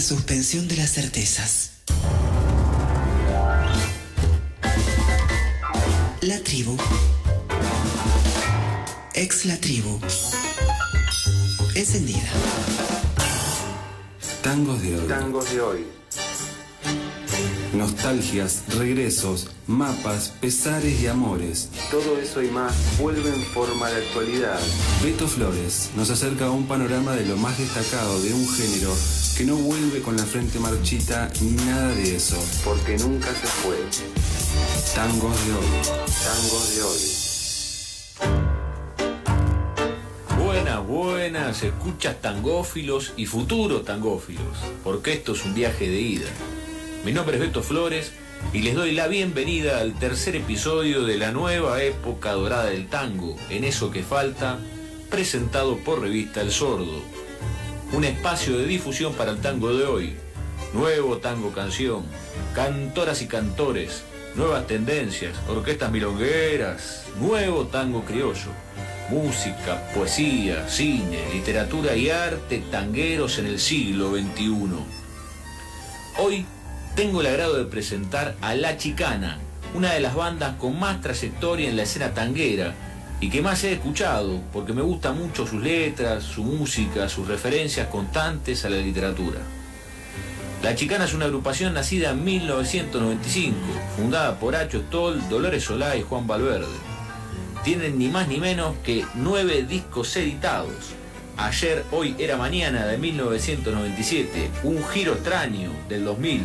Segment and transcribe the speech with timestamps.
[0.00, 1.72] la suspensión de las certezas.
[6.22, 6.74] La tribu.
[9.12, 10.00] Ex la tribu.
[11.74, 12.30] Encendida.
[14.42, 15.06] Tangos de hoy.
[15.06, 15.99] Tangos de hoy.
[17.80, 21.70] Nostalgias, regresos, mapas, pesares y amores.
[21.90, 24.60] Todo eso y más vuelve en forma de actualidad.
[25.02, 28.94] Beto Flores nos acerca a un panorama de lo más destacado de un género
[29.34, 32.36] que no vuelve con la frente marchita ni nada de eso.
[32.66, 33.78] Porque nunca se fue.
[34.94, 35.66] Tangos de hoy.
[36.22, 37.30] Tangos de hoy.
[40.44, 46.28] Buenas, buenas, escuchas tangófilos y futuros tangófilos, porque esto es un viaje de ida.
[47.02, 48.12] Mi nombre es Beto Flores
[48.52, 53.38] y les doy la bienvenida al tercer episodio de la nueva época dorada del tango,
[53.48, 54.58] en eso que falta,
[55.08, 57.00] presentado por Revista El Sordo.
[57.94, 60.14] Un espacio de difusión para el tango de hoy.
[60.74, 62.04] Nuevo tango canción,
[62.54, 64.02] cantoras y cantores,
[64.34, 68.50] nuevas tendencias, orquestas milongueras, nuevo tango criollo.
[69.08, 74.50] Música, poesía, cine, literatura y arte tangueros en el siglo XXI.
[76.18, 76.44] Hoy
[76.94, 79.38] tengo el agrado de presentar a La Chicana,
[79.74, 82.74] una de las bandas con más trayectoria en la escena tanguera
[83.20, 87.86] y que más he escuchado porque me gustan mucho sus letras, su música, sus referencias
[87.88, 89.38] constantes a la literatura.
[90.62, 93.56] La Chicana es una agrupación nacida en 1995,
[93.96, 96.66] fundada por Acho Stoll, Dolores Solá y Juan Valverde.
[97.64, 100.94] Tienen ni más ni menos que nueve discos editados.
[101.36, 106.42] Ayer, hoy era mañana de 1997, Un giro extraño del 2000,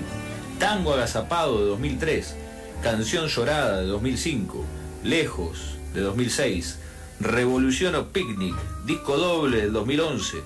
[0.59, 2.35] Tango Agazapado de 2003,
[2.81, 4.63] Canción Llorada de 2005,
[5.03, 6.79] Lejos de 2006,
[7.19, 10.37] Revolución o Picnic, disco doble del 2011,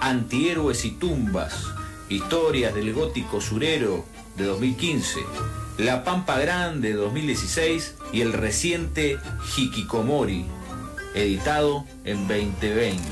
[0.00, 1.64] Antihéroes y Tumbas,
[2.08, 4.04] Historias del Gótico Surero
[4.36, 5.20] de 2015,
[5.78, 9.18] La Pampa Grande de 2016 y el reciente
[9.56, 10.46] Hikikomori,
[11.14, 13.02] editado en 2020.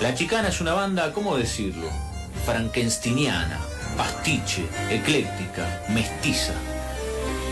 [0.00, 1.88] La Chicana es una banda, ¿cómo decirlo?
[2.46, 6.54] Frankensteiniana pastiche, ecléctica, mestiza.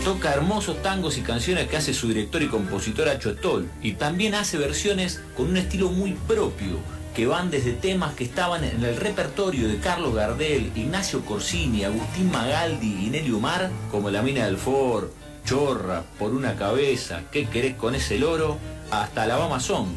[0.03, 3.35] Toca hermosos tangos y canciones que hace su director y compositor Acho
[3.81, 6.77] y también hace versiones con un estilo muy propio
[7.15, 12.31] que van desde temas que estaban en el repertorio de Carlos Gardel, Ignacio Corsini, Agustín
[12.31, 15.09] Magaldi y Nelly Umar, como La Mina del Ford,
[15.45, 18.57] Chorra, Por una Cabeza, ¿Qué querés con ese loro?
[18.89, 19.87] hasta Alabama Song,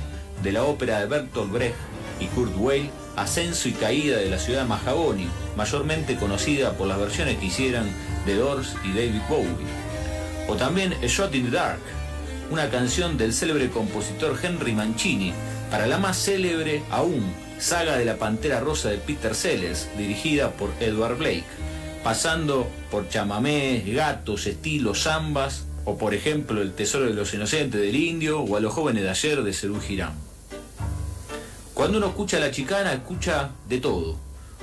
[0.42, 1.76] de la ópera de Bertolt Brecht
[2.20, 7.38] y Kurt Weill, Ascenso y Caída de la ciudad de mayormente conocida por las versiones
[7.38, 7.91] que hicieran
[8.27, 9.66] The Doors y David Bowie.
[10.49, 11.81] O también A Shot in the Dark,
[12.50, 15.32] una canción del célebre compositor Henry Mancini,
[15.71, 20.71] para la más célebre aún, Saga de la Pantera Rosa de Peter Sellers, dirigida por
[20.78, 21.44] Edward Blake,
[22.05, 27.97] pasando por chamamés, gatos, estilos, zambas, o por ejemplo El Tesoro de los Inocentes del
[27.97, 30.25] Indio o A los Jóvenes de Ayer de Cerú Girán.
[31.76, 34.16] Cuando uno escucha la chicana, escucha de todo.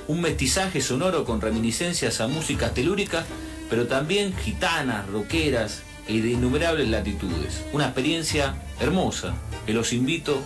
[0.08, 3.24] Un mestizaje sonoro con reminiscencias a músicas telúricas,
[3.70, 7.62] pero también gitanas, roqueras y de innumerables latitudes.
[7.72, 9.32] Una experiencia hermosa
[9.64, 10.42] que los invito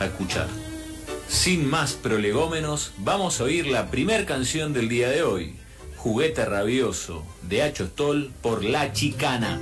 [0.00, 0.48] a escuchar.
[1.28, 5.54] Sin más prolegómenos, vamos a oír la primer canción del día de hoy,
[5.98, 9.60] Juguete Rabioso, de Hacho Stoll por La Chicana.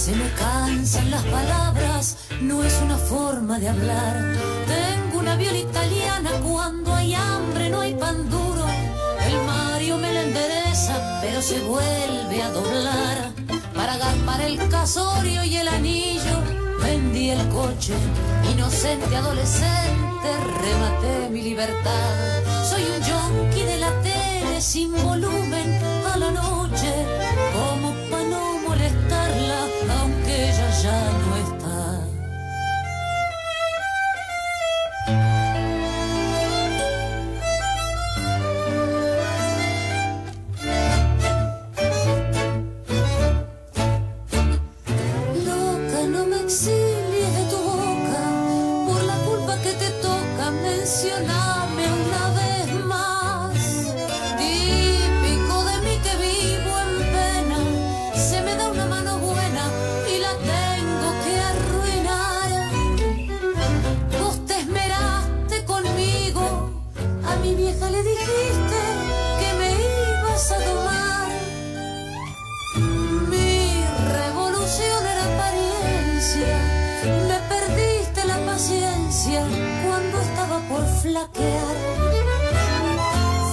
[0.00, 4.34] Se me cansan las palabras, no es una forma de hablar.
[4.66, 8.64] Tengo una viola italiana, cuando hay hambre no hay pan duro.
[9.26, 13.32] El Mario me la endereza, pero se vuelve a doblar.
[13.74, 16.36] Para agarpar el casorio y el anillo,
[16.82, 17.92] vendí el coche.
[18.54, 20.28] Inocente adolescente,
[20.62, 22.42] rematé mi libertad.
[22.64, 25.78] Soy un yonki de la tele sin volumen
[26.10, 26.90] a la noche,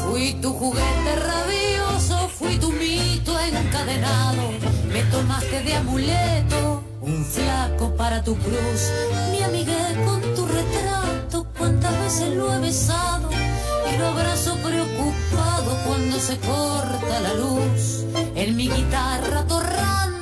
[0.04, 4.52] Fui tu juguete rabioso, fui tu mito encadenado.
[4.88, 8.92] Me tomaste de amuleto, un flaco para tu cruz.
[9.32, 13.30] Mi amigué con tu retrato, cuántas veces lo he besado.
[13.32, 18.06] Y lo abrazo preocupado cuando se corta la luz.
[18.36, 20.17] En mi guitarra torrando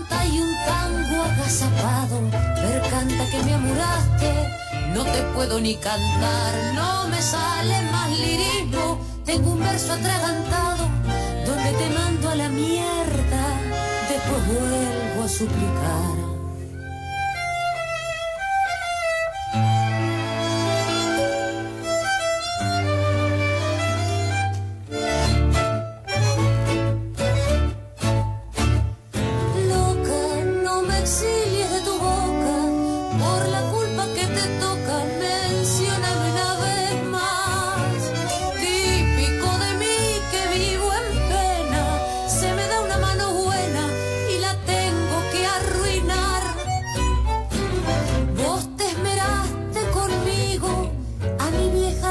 [1.31, 2.21] agazapado.
[2.61, 4.31] Ver canta que me amuraste,
[4.93, 6.53] no te puedo ni cantar.
[6.73, 10.83] No me sale más lirismo, tengo un verso atragantado.
[11.45, 13.43] Donde te mando a la mierda,
[14.09, 16.24] después vuelvo a suplicar.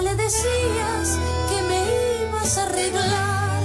[0.04, 1.18] Le decías
[1.48, 1.80] que me
[2.22, 3.62] ibas a arreglar.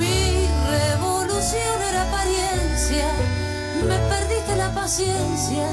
[0.00, 3.06] Mi revolución era apariencia,
[3.88, 5.66] me perdiste la paciencia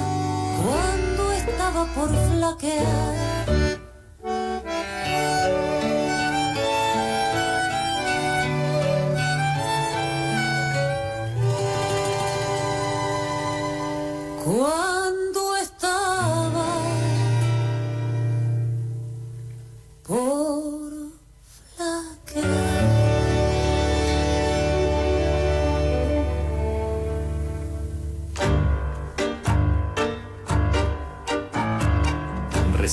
[0.61, 3.37] cuando estaba por flaquear.
[14.45, 15.06] Cuando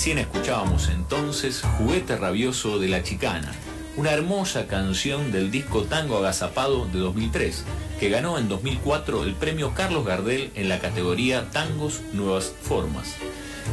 [0.04, 3.50] Recién escuchábamos entonces Juguete Rabioso de la Chicana,
[3.96, 7.64] una hermosa canción del disco Tango Agazapado de 2003,
[7.98, 13.14] que ganó en 2004 el premio Carlos Gardel en la categoría Tangos Nuevas Formas.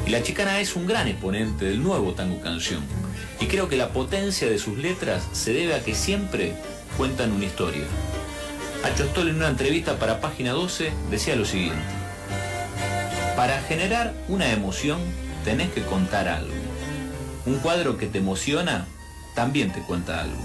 [0.07, 2.81] Y la Chicana es un gran exponente del nuevo tango canción,
[3.41, 6.53] y creo que la potencia de sus letras se debe a que siempre
[6.95, 7.83] cuentan una historia.
[8.85, 11.83] Acho Stoll en una entrevista para Página 12 decía lo siguiente.
[13.35, 14.99] Para generar una emoción
[15.43, 16.53] tenés que contar algo.
[17.45, 18.85] Un cuadro que te emociona
[19.35, 20.41] también te cuenta algo.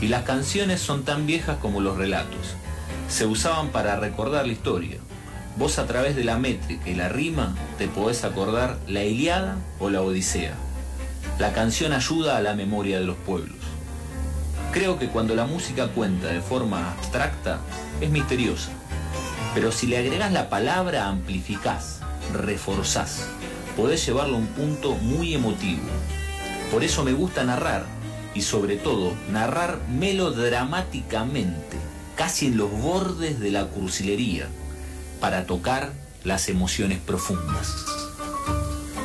[0.00, 2.54] Y las canciones son tan viejas como los relatos.
[3.08, 4.98] Se usaban para recordar la historia.
[5.56, 9.90] Vos a través de la métrica y la rima te podés acordar la Iliada o
[9.90, 10.54] la Odisea.
[11.38, 13.56] La canción ayuda a la memoria de los pueblos.
[14.72, 17.58] Creo que cuando la música cuenta de forma abstracta
[18.00, 18.70] es misteriosa.
[19.54, 22.00] Pero si le agregás la palabra amplificás,
[22.32, 23.26] reforzás,
[23.76, 25.82] podés llevarlo a un punto muy emotivo.
[26.70, 27.84] Por eso me gusta narrar
[28.34, 31.76] y sobre todo narrar melodramáticamente,
[32.16, 34.48] casi en los bordes de la cursilería,
[35.20, 35.92] para tocar
[36.24, 37.74] las emociones profundas.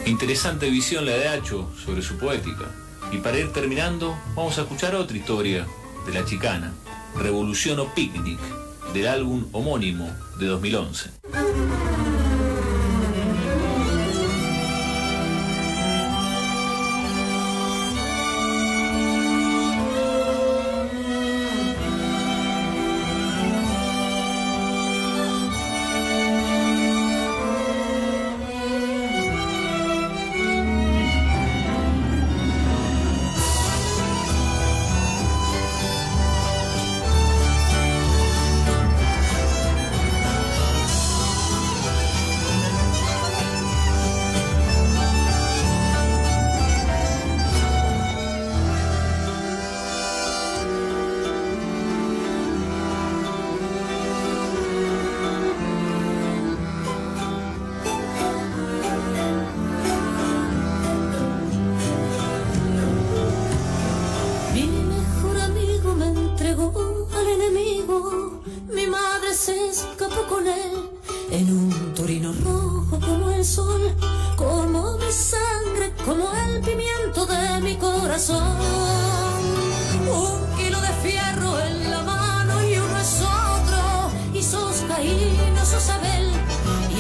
[0.06, 2.66] Interesante visión la de Hacho sobre su poética.
[3.12, 5.66] Y para ir terminando, vamos a escuchar otra historia
[6.06, 6.74] de la chicana,
[7.16, 8.40] Revolución o Picnic,
[8.94, 11.10] del álbum homónimo de 2011.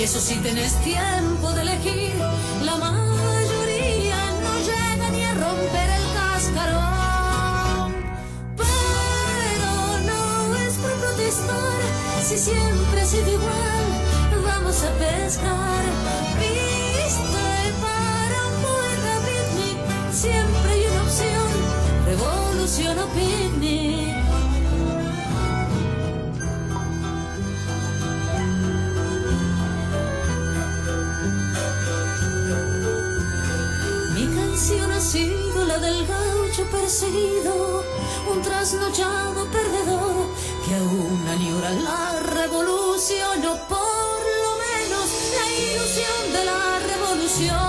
[0.06, 2.14] Eso sí tenés tiempo de elegir,
[2.64, 7.92] la mayoría no llega ni a romper el cascarón.
[8.56, 9.72] Pero
[10.10, 11.80] no es por protestar,
[12.24, 13.86] si siempre ha sido igual,
[14.46, 15.84] vamos a pescar.
[16.40, 17.48] Viste
[17.86, 18.58] para un
[19.26, 19.78] picnic,
[20.12, 21.50] siempre hay una opción,
[22.06, 23.08] revolución o
[36.86, 37.84] perseguido,
[38.32, 40.28] un trasnochado perdedor
[40.64, 47.65] que aún añora la revolución o por lo menos la ilusión de la revolución.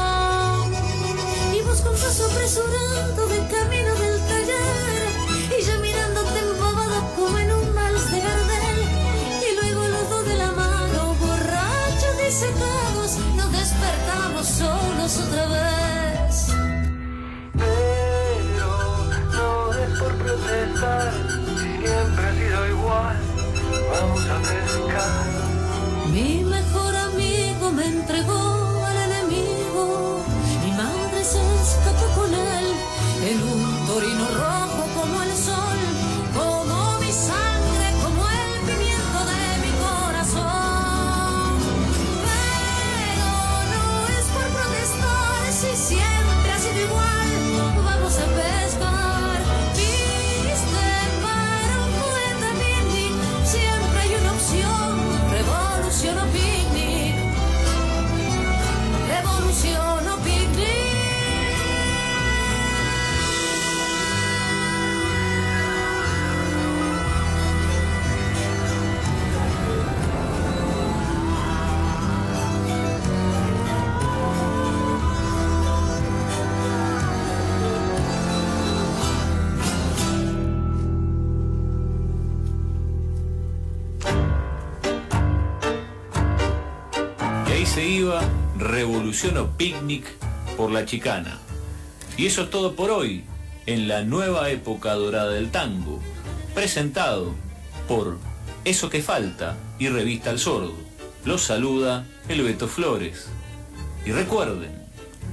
[88.56, 90.04] Revolución o Picnic
[90.56, 91.38] por la chicana.
[92.16, 93.25] Y eso es todo por hoy,
[93.66, 96.00] en la nueva época dorada del tango,
[96.54, 97.34] presentado
[97.88, 98.18] por
[98.64, 100.75] Eso que falta y Revista al Sordo.
[101.25, 103.26] Los saluda el Beto Flores.
[104.04, 104.70] Y recuerden,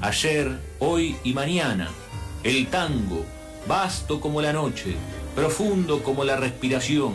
[0.01, 1.89] ayer, hoy y mañana,
[2.43, 3.23] el tango,
[3.67, 4.95] vasto como la noche,
[5.35, 7.13] profundo como la respiración,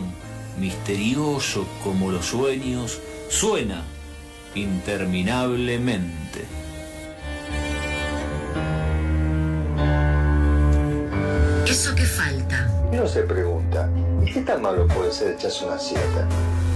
[0.57, 2.99] misterioso como los sueños,
[3.29, 3.83] suena
[4.61, 6.45] interminablemente.
[11.67, 12.67] Eso que falta.
[12.91, 13.89] Y uno se pregunta,
[14.25, 16.27] ¿y qué tan malo puede ser echarse una siesta?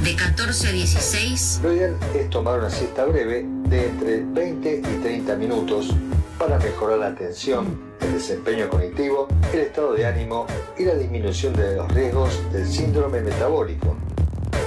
[0.04, 4.82] De 14 a 16, Lo ideal es tomar una siesta breve de entre 20 y
[4.82, 5.90] 30 minutos
[6.38, 10.46] para mejorar la atención, el desempeño cognitivo, el estado de ánimo
[10.78, 13.96] y la disminución de los riesgos del síndrome metabólico.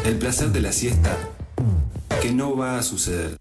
[0.05, 1.17] El placer de la siesta
[2.21, 3.39] que no va a suceder.